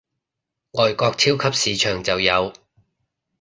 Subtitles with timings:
[0.71, 2.51] 外國超級市場就有